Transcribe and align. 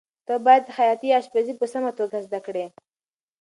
ته 0.25 0.33
باید 0.45 0.73
خیاطي 0.77 1.07
یا 1.09 1.17
اشپزي 1.21 1.53
په 1.57 1.65
سمه 1.73 1.91
توګه 1.99 2.17
زده 2.25 2.39
کړې. 2.45 2.65